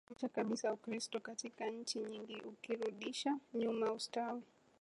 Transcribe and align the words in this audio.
kukomesha 0.07 0.29
kabisa 0.35 0.73
Ukristo 0.73 1.19
katika 1.19 1.65
nchi 1.69 1.99
nyingi 1.99 2.41
ukirudisha 2.41 3.37
nyuma 3.53 3.91
ustawi 3.93 4.41